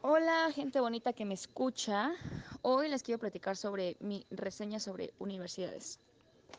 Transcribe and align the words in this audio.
Hola, 0.00 0.52
gente 0.54 0.78
bonita 0.78 1.12
que 1.12 1.24
me 1.24 1.34
escucha. 1.34 2.12
Hoy 2.62 2.88
les 2.88 3.02
quiero 3.02 3.18
platicar 3.18 3.56
sobre 3.56 3.96
mi 3.98 4.24
reseña 4.30 4.78
sobre 4.78 5.12
universidades. 5.18 5.98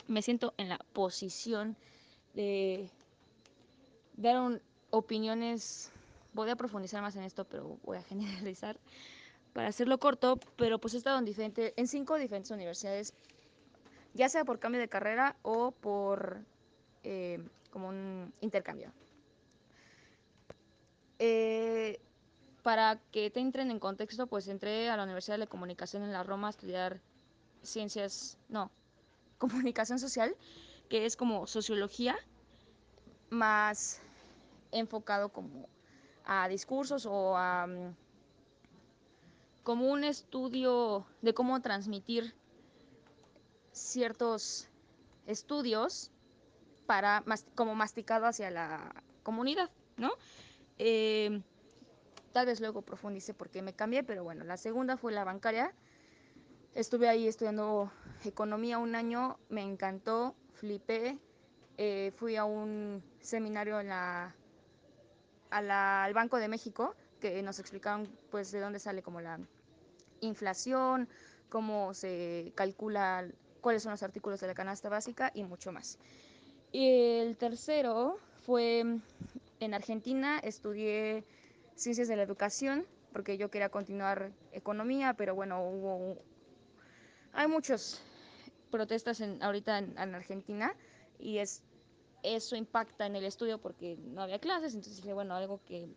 Me 0.08 0.22
siento 0.22 0.54
en 0.58 0.68
la 0.68 0.78
posición 0.92 1.78
de 2.34 2.90
dar 4.18 4.62
opiniones. 4.90 5.90
Voy 6.34 6.50
a 6.50 6.58
profundizar 6.58 7.02
más 7.02 7.16
en 7.16 7.24
esto, 7.24 7.46
pero 7.46 7.78
voy 7.86 7.98
a 7.98 8.04
generalizar 8.10 8.78
para 9.54 9.70
hacerlo 9.70 10.00
corto. 10.00 10.38
Pero 10.58 10.78
pues 10.80 10.94
he 10.94 10.98
estado 10.98 11.18
en, 11.18 11.54
en 11.56 11.88
cinco 11.88 12.18
diferentes 12.18 12.52
universidades, 12.52 13.14
ya 14.16 14.28
sea 14.28 14.44
por 14.44 14.60
cambio 14.60 14.82
de 14.82 14.90
carrera 14.90 15.38
o 15.44 15.72
por 15.72 16.42
eh, 17.04 17.42
como 17.72 17.88
un 17.88 18.34
intercambio. 18.42 18.92
Eh, 21.22 21.49
para 22.70 23.00
que 23.12 23.32
te 23.32 23.40
entren 23.40 23.72
en 23.72 23.80
contexto, 23.80 24.28
pues 24.28 24.48
entré 24.48 24.92
a 24.92 24.96
la 24.96 25.02
Universidad 25.02 25.40
de 25.40 25.48
Comunicación 25.48 26.04
en 26.04 26.14
la 26.14 26.22
Roma 26.22 26.46
a 26.46 26.50
estudiar 26.52 27.02
ciencias, 27.64 28.38
no, 28.48 28.70
comunicación 29.40 29.98
social, 29.98 30.36
que 30.88 31.08
es 31.08 31.16
como 31.16 31.48
sociología, 31.48 32.16
más 33.32 34.00
enfocado 34.72 35.30
como 35.30 35.68
a 36.26 36.48
discursos 36.48 37.08
o 37.08 37.36
a 37.36 37.66
um, 37.66 37.96
como 39.64 39.88
un 39.88 40.04
estudio 40.04 41.08
de 41.24 41.34
cómo 41.34 41.60
transmitir 41.64 42.36
ciertos 43.72 44.68
estudios 45.26 46.12
para 46.86 47.24
como 47.56 47.74
masticado 47.74 48.28
hacia 48.28 48.52
la 48.52 48.94
comunidad, 49.24 49.72
¿no? 49.98 50.12
Eh, 50.78 51.42
tal 52.32 52.46
vez 52.46 52.60
luego 52.60 52.82
profundice 52.82 53.34
porque 53.34 53.62
me 53.62 53.74
cambié, 53.74 54.04
pero 54.04 54.24
bueno, 54.24 54.44
la 54.44 54.58
segunda 54.58 54.98
fue 54.98 55.12
la 55.12 55.24
bancaria. 55.24 55.74
Estuve 56.76 57.10
ahí 57.10 57.28
estudiando 57.28 57.92
economía 58.24 58.78
un 58.78 58.96
año, 58.96 59.40
me 59.50 59.62
encantó, 59.62 60.36
flipé. 60.54 61.18
Eh, 61.78 62.12
fui 62.16 62.36
a 62.36 62.44
un 62.44 63.04
seminario 63.22 63.80
en 63.80 63.88
la, 63.88 64.36
al 65.50 66.14
Banco 66.14 66.38
de 66.38 66.48
México 66.48 66.96
que 67.20 67.42
nos 67.42 67.60
explicaron 67.60 68.10
pues 68.30 68.52
de 68.52 68.60
dónde 68.60 68.80
sale 68.80 69.02
como 69.02 69.22
la 69.22 69.40
inflación, 70.22 71.08
cómo 71.50 71.94
se 71.94 72.52
calcula, 72.56 73.28
cuáles 73.62 73.84
son 73.84 73.92
los 73.92 74.04
artículos 74.04 74.40
de 74.40 74.48
la 74.48 74.54
canasta 74.54 74.90
básica 74.90 75.32
y 75.34 75.44
mucho 75.44 75.72
más. 75.72 75.98
Y 76.72 77.20
el 77.20 77.38
tercero 77.38 78.20
fue 78.42 78.86
en 79.60 79.74
Argentina, 79.74 80.40
estudié 80.40 81.26
ciencias 81.80 82.08
de 82.08 82.16
la 82.16 82.24
educación 82.24 82.86
porque 83.12 83.38
yo 83.38 83.50
quería 83.50 83.70
continuar 83.70 84.32
economía, 84.52 85.14
pero 85.14 85.34
bueno, 85.34 85.64
hubo 85.64 86.18
hay 87.34 87.48
muchas 87.48 88.02
protestas 88.70 89.22
en, 89.22 89.42
ahorita 89.42 89.80
en, 89.80 89.98
en, 89.98 90.16
Argentina 90.16 90.76
y 91.20 91.38
es 91.38 91.64
eso 92.22 92.56
impacta 92.56 93.06
en 93.06 93.16
el 93.16 93.24
estudio 93.24 93.60
porque 93.60 93.98
no 93.98 94.22
había 94.22 94.40
clases, 94.40 94.74
entonces 94.74 94.98
dije, 94.98 95.14
bueno, 95.14 95.36
algo 95.36 95.62
que 95.66 95.88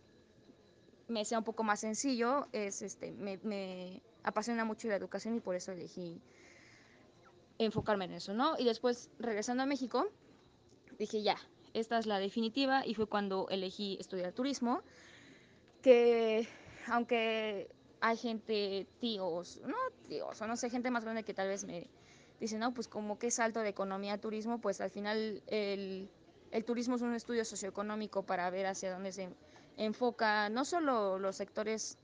me 1.08 1.24
sea 1.24 1.38
un 1.38 1.44
poco 1.44 1.64
más 1.64 1.80
sencillo 1.80 2.46
es 2.52 2.80
este 2.80 3.12
me, 3.12 3.38
me 3.42 4.02
apasiona 4.22 4.64
mucho 4.64 4.88
la 4.88 4.96
educación 4.96 5.36
y 5.36 5.40
por 5.40 5.56
eso 5.56 5.72
elegí 5.72 6.20
enfocarme 7.58 8.06
en 8.06 8.12
eso, 8.12 8.32
¿no? 8.34 8.56
Y 8.58 8.64
después 8.64 9.10
regresando 9.18 9.64
a 9.64 9.66
México 9.66 10.06
dije, 10.98 11.22
ya, 11.22 11.36
esta 11.74 11.98
es 11.98 12.06
la 12.06 12.18
definitiva 12.18 12.86
y 12.86 12.94
fue 12.94 13.06
cuando 13.06 13.48
elegí 13.50 13.96
estudiar 14.00 14.32
turismo, 14.32 14.82
que 15.82 16.48
aunque 16.88 17.68
hay 18.00 18.16
gente, 18.16 18.86
tíos, 19.00 19.60
no 19.64 19.76
tíos, 20.08 20.40
o 20.40 20.46
no 20.46 20.56
sé, 20.56 20.70
gente 20.70 20.90
más 20.90 21.04
grande 21.04 21.22
que 21.22 21.34
tal 21.34 21.48
vez 21.48 21.64
me 21.64 21.88
dice, 22.40 22.58
no, 22.58 22.74
pues 22.74 22.88
como 22.88 23.18
que 23.18 23.30
salto 23.30 23.60
de 23.60 23.68
economía 23.68 24.18
turismo, 24.18 24.60
pues 24.60 24.80
al 24.80 24.90
final 24.90 25.42
el, 25.46 26.08
el 26.50 26.64
turismo 26.64 26.96
es 26.96 27.02
un 27.02 27.14
estudio 27.14 27.44
socioeconómico 27.44 28.24
para 28.24 28.50
ver 28.50 28.66
hacia 28.66 28.92
dónde 28.92 29.12
se 29.12 29.28
enfoca 29.76 30.48
no 30.48 30.64
solo 30.64 31.18
los 31.18 31.36
sectores 31.36 31.96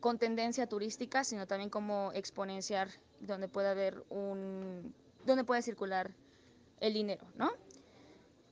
con 0.00 0.18
tendencia 0.18 0.68
turística, 0.68 1.24
sino 1.24 1.46
también 1.46 1.70
cómo 1.70 2.12
exponenciar 2.14 2.88
donde 3.20 3.48
pueda 3.48 3.72
haber 3.72 4.04
un, 4.10 4.94
donde 5.24 5.44
pueda 5.44 5.60
circular 5.62 6.12
el 6.80 6.94
dinero, 6.94 7.26
¿no? 7.36 7.50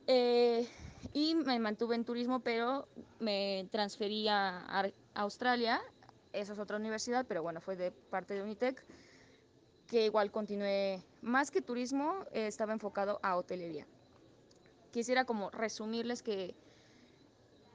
Eh, 0.07 0.67
y 1.13 1.35
me 1.35 1.59
mantuve 1.59 1.95
en 1.95 2.05
turismo, 2.05 2.39
pero 2.39 2.87
me 3.19 3.67
transferí 3.71 4.27
a, 4.27 4.91
Australia, 5.13 5.81
esa 6.33 6.53
es 6.53 6.59
otra 6.59 6.77
universidad, 6.77 7.25
pero 7.27 7.41
bueno, 7.41 7.59
fue 7.59 7.75
de 7.75 7.91
parte 7.91 8.35
de 8.35 8.43
Unitec, 8.43 8.83
que 9.87 10.05
igual 10.05 10.31
continué, 10.31 11.01
más 11.21 11.49
que 11.49 11.61
turismo, 11.61 12.23
eh, 12.31 12.47
estaba 12.47 12.73
enfocado 12.73 13.19
a 13.23 13.35
hotelería. 13.35 13.87
Quisiera 14.91 15.25
como 15.25 15.49
resumirles 15.49 16.21
que 16.21 16.53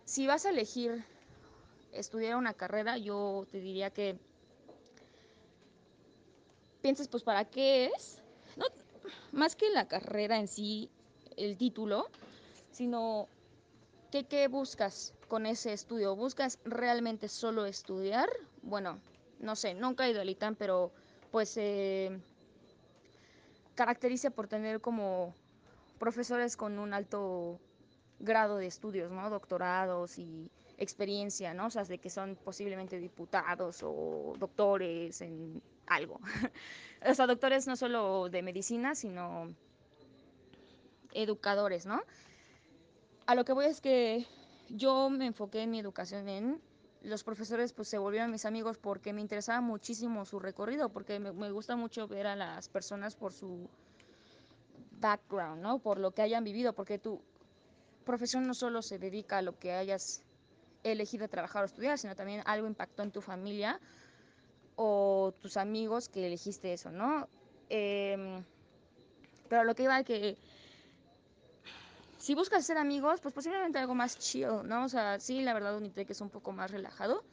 si 0.05 0.27
vas 0.27 0.47
a 0.47 0.51
elegir 0.51 1.05
estudiar 1.93 2.37
una 2.37 2.55
carrera, 2.55 2.97
yo 2.97 3.47
te 3.51 3.61
diría 3.61 3.91
que 3.91 4.17
pienses 6.81 7.09
pues 7.09 7.23
para 7.23 7.45
qué 7.45 7.87
es, 7.87 8.19
no, 8.57 8.67
más 9.33 9.57
que 9.57 9.71
la 9.71 9.89
carrera 9.89 10.39
en 10.39 10.49
sí, 10.49 10.91
el 11.37 11.57
título, 11.57 12.09
sino 12.73 13.29
¿Qué, 14.11 14.25
¿Qué, 14.25 14.47
buscas 14.49 15.15
con 15.29 15.47
ese 15.47 15.73
estudio? 15.73 16.15
¿Buscas 16.15 16.59
realmente 16.65 17.29
solo 17.29 17.65
estudiar? 17.65 18.29
Bueno, 18.63 19.01
no 19.41 19.57
sé, 19.57 19.73
nunca 19.73 20.07
he 20.07 20.11
ido 20.11 20.21
al 20.21 20.29
ITAM, 20.29 20.55
pero 20.55 20.93
pues 21.31 21.57
eh, 21.57 22.21
caracteriza 23.75 24.29
por 24.29 24.49
tener 24.49 24.83
como 24.83 25.35
profesores 25.99 26.59
con 26.59 26.79
un 26.79 26.93
alto 26.93 27.59
grado 28.19 28.59
de 28.59 28.67
estudios, 28.67 29.11
¿no? 29.11 29.31
Doctorados 29.31 30.19
y 30.19 30.51
experiencia, 30.77 31.55
¿no? 31.55 31.67
O 31.67 31.71
sea, 31.71 31.85
de 31.85 31.97
que 31.97 32.11
son 32.11 32.37
posiblemente 32.37 32.99
diputados 32.99 33.83
o 33.83 34.35
doctores 34.39 35.23
en 35.23 35.63
algo. 35.87 36.21
o 37.09 37.15
sea, 37.15 37.27
doctores 37.27 37.67
no 37.67 37.77
solo 37.77 38.29
de 38.29 38.43
medicina, 38.43 38.95
sino 38.95 39.49
educadores, 41.15 41.87
¿no? 41.87 42.03
A 43.33 43.35
lo 43.35 43.47
que 43.47 43.55
voy 43.55 43.65
es 43.65 43.81
que 43.81 44.27
yo 44.69 45.09
me 45.09 45.25
enfoqué 45.25 45.63
en 45.63 45.71
mi 45.71 45.79
educación 45.79 46.29
en 46.29 46.61
los 47.01 47.25
profesores 47.25 47.73
pues 47.73 47.89
se 47.89 47.97
volvieron 47.97 48.31
mis 48.31 48.45
amigos 48.45 48.77
porque 48.77 49.15
me 49.15 49.23
interesaba 49.23 49.63
muchísimo 49.63 50.27
su 50.27 50.39
recorrido, 50.39 50.91
porque 50.91 51.19
me, 51.19 51.51
gusta 51.51 51.75
mucho 51.75 52.07
ver 52.07 52.27
a 52.27 52.37
las 52.37 52.69
personas 52.69 53.17
por 53.17 53.33
su 53.33 53.71
background, 55.01 55.63
¿no? 55.63 55.79
Por 55.79 55.99
lo 55.99 56.11
que 56.11 56.21
hayan 56.21 56.45
vivido, 56.45 56.75
porque 56.75 56.99
tu 56.99 57.23
profesión 58.05 58.47
no 58.47 58.53
solo 58.53 58.83
se 58.83 58.99
dedica 58.99 59.39
a 59.39 59.43
lo 59.43 59.59
que 59.59 59.73
hayas 59.73 60.23
elegido 60.83 61.27
trabajar 61.27 61.63
o 61.63 61.65
estudiar, 61.65 61.97
sino 61.97 62.15
también 62.15 62.43
algo 62.45 62.67
impactó 62.67 63.03
en 63.03 63.13
tu 63.13 63.23
familia 63.23 63.81
o 64.77 65.33
tus 65.41 65.57
amigos 65.57 66.11
que 66.11 66.27
elegiste 66.27 66.75
eso, 66.75 66.91
¿no? 66.91 67.27
Eh, 67.71 68.43
pero 69.49 69.65
lo 69.65 69.75
que 69.75 69.85
iba 69.85 69.97
a 69.97 70.05
que 70.05 70.37
si 72.23 72.37
buscas 72.37 72.65
ser 72.65 72.79
amigos, 72.79 73.21
pues 73.21 73.35
posiblemente 73.35 73.81
algo 73.81 73.97
más 73.97 74.17
chill, 74.17 74.47
¿no? 74.65 74.85
O 74.85 74.89
sea, 74.89 75.19
sí, 75.19 75.43
la 75.43 75.55
verdad 75.55 75.77
Unitec 75.77 76.09
es 76.09 76.21
un 76.21 76.31
poco 76.31 76.53
más 76.53 76.71
relajado. 76.71 77.25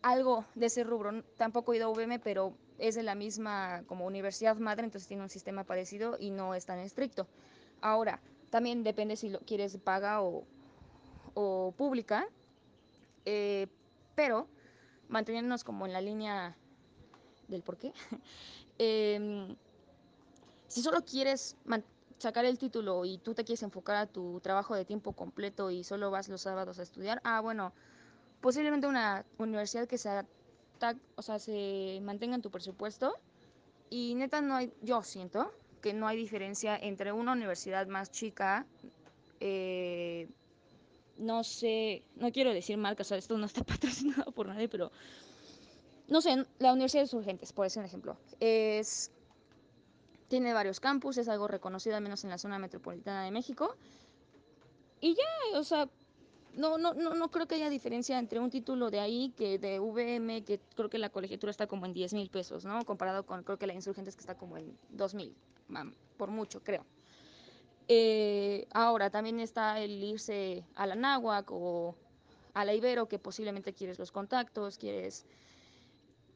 Algo 0.00 0.46
de 0.54 0.66
ese 0.66 0.84
rubro, 0.84 1.22
tampoco 1.36 1.74
he 1.74 1.76
ido 1.76 1.88
a 1.88 1.90
UVM, 1.90 2.18
pero 2.18 2.54
es 2.78 2.94
de 2.94 3.02
la 3.02 3.14
misma 3.14 3.82
como 3.86 4.06
universidad 4.06 4.56
madre, 4.56 4.84
entonces 4.84 5.06
tiene 5.06 5.22
un 5.22 5.28
sistema 5.28 5.64
parecido 5.64 6.16
y 6.18 6.30
no 6.30 6.54
es 6.54 6.64
tan 6.64 6.78
estricto. 6.78 7.26
Ahora, 7.82 8.22
también 8.48 8.84
depende 8.84 9.16
si 9.16 9.28
lo 9.28 9.40
quieres 9.40 9.76
paga 9.76 10.22
o, 10.22 10.46
o 11.34 11.74
pública, 11.76 12.26
eh, 13.26 13.66
pero 14.14 14.48
manteniéndonos 15.10 15.62
como 15.62 15.84
en 15.84 15.92
la 15.92 16.00
línea 16.00 16.56
del 17.48 17.62
por 17.62 17.76
qué. 17.76 17.92
eh, 18.78 19.54
si 20.68 20.80
solo 20.80 21.04
quieres 21.04 21.54
sacar 22.18 22.44
el 22.44 22.58
título 22.58 23.04
y 23.04 23.18
tú 23.18 23.34
te 23.34 23.44
quieres 23.44 23.62
enfocar 23.62 23.96
a 23.96 24.06
tu 24.06 24.40
trabajo 24.40 24.74
de 24.74 24.84
tiempo 24.84 25.12
completo 25.12 25.70
y 25.70 25.84
solo 25.84 26.10
vas 26.10 26.28
los 26.28 26.42
sábados 26.42 26.78
a 26.78 26.82
estudiar, 26.82 27.20
ah, 27.24 27.40
bueno, 27.40 27.72
posiblemente 28.40 28.86
una 28.86 29.24
universidad 29.38 29.86
que 29.86 29.98
se, 29.98 30.10
o 31.16 31.22
sea, 31.22 31.38
se 31.38 32.00
mantenga 32.02 32.34
en 32.34 32.42
tu 32.42 32.50
presupuesto 32.50 33.14
y 33.90 34.14
neta 34.14 34.40
no 34.40 34.56
hay, 34.56 34.72
yo 34.82 35.02
siento 35.02 35.52
que 35.80 35.92
no 35.92 36.06
hay 36.06 36.16
diferencia 36.16 36.76
entre 36.76 37.12
una 37.12 37.32
universidad 37.32 37.86
más 37.86 38.10
chica, 38.10 38.66
eh, 39.40 40.28
no 41.18 41.44
sé, 41.44 42.02
no 42.16 42.32
quiero 42.32 42.52
decir 42.52 42.76
marcas, 42.78 43.06
o 43.06 43.08
sea, 43.08 43.18
esto 43.18 43.36
no 43.38 43.46
está 43.46 43.62
patrocinado 43.64 44.32
por 44.32 44.48
nadie, 44.48 44.68
pero 44.68 44.90
no 46.08 46.20
sé, 46.20 46.44
la 46.58 46.72
Universidad 46.72 47.02
de 47.02 47.08
Surgentes, 47.08 47.52
por 47.52 47.66
ese 47.66 47.82
ejemplo, 47.84 48.16
es 48.40 49.10
tiene 50.34 50.52
varios 50.52 50.80
campus, 50.80 51.16
es 51.18 51.28
algo 51.28 51.46
reconocido 51.46 51.94
al 51.94 52.02
menos 52.02 52.24
en 52.24 52.30
la 52.30 52.38
zona 52.38 52.58
metropolitana 52.58 53.22
de 53.22 53.30
México. 53.30 53.76
Y 55.00 55.14
ya, 55.14 55.60
o 55.60 55.62
sea, 55.62 55.88
no, 56.54 56.76
no, 56.76 56.92
no, 56.92 57.14
no 57.14 57.30
creo 57.30 57.46
que 57.46 57.54
haya 57.54 57.70
diferencia 57.70 58.18
entre 58.18 58.40
un 58.40 58.50
título 58.50 58.90
de 58.90 58.98
ahí 58.98 59.32
que 59.36 59.60
de 59.60 59.78
VM, 59.78 60.42
que 60.42 60.58
creo 60.74 60.90
que 60.90 60.98
la 60.98 61.10
colegiatura 61.10 61.52
está 61.52 61.68
como 61.68 61.86
en 61.86 61.92
10 61.92 62.14
mil 62.14 62.30
pesos, 62.30 62.64
¿no? 62.64 62.84
Comparado 62.84 63.24
con, 63.24 63.44
creo 63.44 63.58
que 63.58 63.68
la 63.68 63.74
Insurgentes 63.74 64.16
que 64.16 64.22
está 64.22 64.36
como 64.36 64.58
en 64.58 64.76
2 64.88 65.14
mil, 65.14 65.36
por 66.16 66.30
mucho, 66.30 66.64
creo. 66.64 66.84
Eh, 67.86 68.66
ahora, 68.72 69.10
también 69.10 69.38
está 69.38 69.78
el 69.78 70.02
irse 70.02 70.64
a 70.74 70.84
la 70.88 70.96
Náhuac 70.96 71.48
o 71.52 71.94
a 72.54 72.64
la 72.64 72.74
Ibero, 72.74 73.06
que 73.06 73.20
posiblemente 73.20 73.72
quieres 73.72 74.00
los 74.00 74.10
contactos, 74.10 74.78
quieres, 74.78 75.26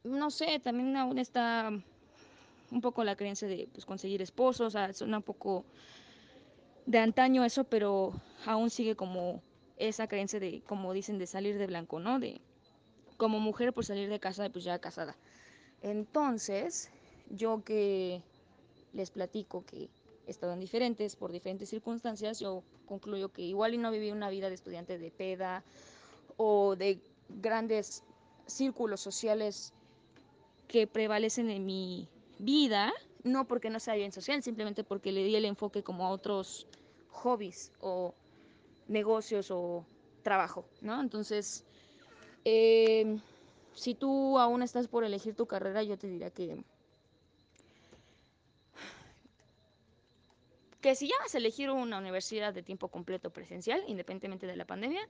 no 0.05 0.29
sé, 0.29 0.61
también 0.61 0.95
aún 0.95 1.17
está 1.17 1.69
un 2.71 2.81
poco 2.81 3.03
la 3.03 3.15
creencia 3.15 3.47
de 3.47 3.67
pues, 3.71 3.85
conseguir 3.85 4.21
esposos, 4.21 4.67
o 4.67 4.69
sea, 4.69 4.93
suena 4.93 5.17
un 5.17 5.23
poco 5.23 5.65
de 6.85 6.99
antaño 6.99 7.43
eso, 7.43 7.63
pero 7.63 8.13
aún 8.45 8.69
sigue 8.69 8.95
como 8.95 9.41
esa 9.77 10.07
creencia 10.07 10.39
de, 10.39 10.61
como 10.67 10.93
dicen, 10.93 11.17
de 11.17 11.27
salir 11.27 11.57
de 11.57 11.67
blanco, 11.67 11.99
¿no? 11.99 12.19
De 12.19 12.41
como 13.17 13.39
mujer, 13.39 13.73
pues 13.73 13.87
salir 13.87 14.09
de 14.09 14.19
casa, 14.19 14.49
pues 14.49 14.63
ya 14.63 14.79
casada. 14.79 15.15
Entonces, 15.81 16.89
yo 17.29 17.63
que 17.63 18.21
les 18.93 19.11
platico 19.11 19.65
que 19.65 19.89
he 20.27 20.31
estado 20.31 20.53
en 20.53 20.59
diferentes, 20.59 21.15
por 21.15 21.31
diferentes 21.31 21.69
circunstancias, 21.69 22.39
yo 22.39 22.63
concluyo 22.85 23.29
que 23.29 23.41
igual 23.41 23.73
y 23.73 23.77
no 23.77 23.91
viví 23.91 24.11
una 24.11 24.29
vida 24.29 24.49
de 24.49 24.55
estudiante 24.55 24.97
de 24.97 25.11
peda 25.11 25.63
o 26.37 26.75
de 26.75 26.99
grandes 27.29 28.03
círculos 28.47 29.01
sociales 29.01 29.73
que 30.67 30.87
prevalecen 30.87 31.49
en 31.49 31.65
mi 31.65 32.07
vida, 32.39 32.91
no 33.23 33.45
porque 33.45 33.69
no 33.69 33.79
sea 33.79 33.95
bien 33.95 34.11
social, 34.11 34.41
simplemente 34.41 34.83
porque 34.83 35.11
le 35.11 35.23
di 35.23 35.35
el 35.35 35.45
enfoque 35.45 35.83
como 35.83 36.05
a 36.05 36.09
otros 36.09 36.65
hobbies 37.09 37.71
o 37.81 38.15
negocios 38.87 39.51
o 39.51 39.85
trabajo, 40.23 40.65
¿no? 40.81 40.99
Entonces, 40.99 41.65
eh, 42.45 43.19
si 43.73 43.93
tú 43.93 44.39
aún 44.39 44.63
estás 44.63 44.87
por 44.87 45.03
elegir 45.03 45.35
tu 45.35 45.45
carrera, 45.45 45.83
yo 45.83 45.97
te 45.97 46.07
diría 46.07 46.31
que 46.31 46.63
que 50.81 50.95
si 50.95 51.09
ya 51.09 51.15
vas 51.19 51.35
a 51.35 51.39
elegir 51.39 51.69
una 51.69 51.97
universidad 51.97 52.53
de 52.53 52.63
tiempo 52.63 52.87
completo 52.87 53.31
presencial, 53.31 53.83
independientemente 53.87 54.47
de 54.47 54.55
la 54.55 54.63
pandemia, 54.63 55.01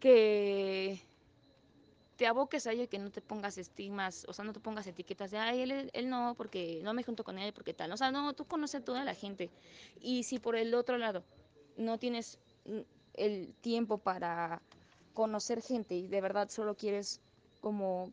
que 0.00 1.00
te 2.16 2.26
aboques 2.26 2.66
a 2.66 2.72
ello 2.72 2.84
y 2.84 2.88
que 2.88 2.98
no 2.98 3.10
te 3.10 3.20
pongas 3.20 3.58
estigmas, 3.58 4.24
o 4.28 4.32
sea, 4.32 4.44
no 4.44 4.52
te 4.52 4.60
pongas 4.60 4.86
etiquetas 4.86 5.30
de, 5.30 5.38
ay, 5.38 5.60
él, 5.62 5.90
él 5.92 6.08
no, 6.08 6.34
porque 6.36 6.80
no 6.82 6.94
me 6.94 7.02
junto 7.02 7.24
con 7.24 7.38
él, 7.38 7.52
porque 7.52 7.74
tal. 7.74 7.92
O 7.92 7.96
sea, 7.96 8.10
no, 8.10 8.32
tú 8.32 8.46
conoces 8.46 8.80
a 8.80 8.84
toda 8.84 9.04
la 9.04 9.14
gente. 9.14 9.50
Y 10.00 10.22
si 10.22 10.38
por 10.38 10.56
el 10.56 10.74
otro 10.74 10.98
lado 10.98 11.22
no 11.76 11.98
tienes 11.98 12.38
el 13.14 13.54
tiempo 13.60 13.98
para 13.98 14.62
conocer 15.14 15.62
gente 15.62 15.94
y 15.94 16.08
de 16.08 16.20
verdad 16.20 16.48
solo 16.48 16.74
quieres 16.74 17.20
como 17.60 18.12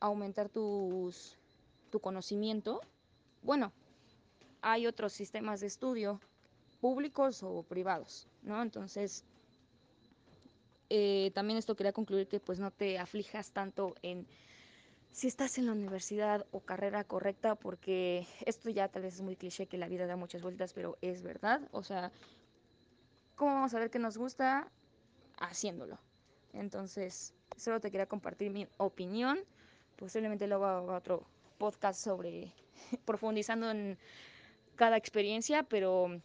aumentar 0.00 0.48
tus, 0.48 1.36
tu 1.90 2.00
conocimiento, 2.00 2.80
bueno, 3.42 3.72
hay 4.62 4.86
otros 4.86 5.12
sistemas 5.12 5.60
de 5.60 5.66
estudio, 5.66 6.20
públicos 6.80 7.42
o 7.42 7.62
privados, 7.62 8.26
¿no? 8.42 8.62
Entonces, 8.62 9.24
eh, 10.90 11.30
también 11.34 11.58
esto 11.58 11.76
quería 11.76 11.92
concluir 11.92 12.28
que 12.28 12.40
pues 12.40 12.58
no 12.58 12.70
te 12.70 12.98
aflijas 12.98 13.52
tanto 13.52 13.94
en 14.02 14.26
si 15.12 15.26
estás 15.26 15.58
en 15.58 15.66
la 15.66 15.72
universidad 15.72 16.46
o 16.52 16.60
carrera 16.60 17.04
correcta, 17.04 17.54
porque 17.54 18.26
esto 18.46 18.70
ya 18.70 18.88
tal 18.88 19.02
vez 19.02 19.14
es 19.14 19.22
muy 19.22 19.36
cliché 19.36 19.66
que 19.66 19.78
la 19.78 19.88
vida 19.88 20.06
da 20.06 20.16
muchas 20.16 20.42
vueltas, 20.42 20.72
pero 20.72 20.98
es 21.00 21.22
verdad. 21.22 21.60
O 21.72 21.82
sea, 21.82 22.12
¿cómo 23.34 23.54
vamos 23.54 23.74
a 23.74 23.80
ver 23.80 23.90
qué 23.90 23.98
nos 23.98 24.16
gusta? 24.16 24.70
Haciéndolo. 25.38 25.98
Entonces, 26.52 27.34
solo 27.56 27.80
te 27.80 27.90
quería 27.90 28.06
compartir 28.06 28.50
mi 28.50 28.66
opinión. 28.76 29.40
Posiblemente 29.96 30.46
luego 30.46 30.66
haga 30.66 30.96
otro 30.96 31.26
podcast 31.58 32.02
sobre 32.02 32.52
profundizando 33.04 33.70
en 33.70 33.98
cada 34.76 34.96
experiencia, 34.96 35.62
pero 35.64 36.20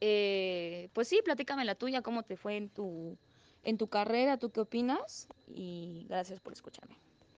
eh, 0.00 0.88
pues 0.92 1.08
sí, 1.08 1.20
platícame 1.24 1.64
la 1.64 1.76
tuya, 1.76 2.02
cómo 2.02 2.24
te 2.24 2.36
fue 2.36 2.56
en 2.56 2.68
tu, 2.68 3.16
en 3.62 3.78
tu 3.78 3.88
carrera, 3.88 4.38
tú 4.38 4.50
qué 4.50 4.60
opinas 4.60 5.28
y 5.46 6.06
gracias 6.08 6.40
por 6.40 6.52
escucharme. 6.52 6.96